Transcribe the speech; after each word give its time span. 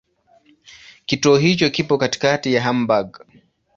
Kituo 1.05 1.37
hicho 1.37 1.69
kipo 1.69 1.97
katikati 1.97 2.53
ya 2.53 2.61
Hamburg. 2.61 3.25